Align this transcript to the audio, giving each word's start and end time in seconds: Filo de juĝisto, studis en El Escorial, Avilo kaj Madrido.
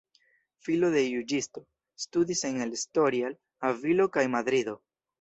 Filo 0.67 0.89
de 0.95 1.03
juĝisto, 1.07 1.63
studis 2.07 2.43
en 2.51 2.59
El 2.67 2.75
Escorial, 2.81 3.39
Avilo 3.73 4.13
kaj 4.19 4.29
Madrido. 4.39 4.81